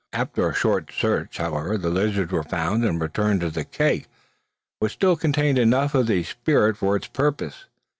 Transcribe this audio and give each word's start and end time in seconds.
After 0.13 0.49
a 0.49 0.53
short 0.55 0.91
search, 0.91 1.37
however, 1.37 1.77
the 1.77 1.91
lizards 1.91 2.31
were 2.31 2.41
found 2.41 2.83
and 2.83 2.99
returned 2.99 3.39
to 3.41 3.51
the 3.51 3.63
keg, 3.63 4.07
which 4.79 4.93
still 4.93 5.15
contained 5.15 5.59
enough 5.59 5.93
of 5.93 6.07
the 6.07 6.23
spirit 6.23 6.75
for 6.77 6.97
his 6.97 7.05
purposes. 7.07 7.65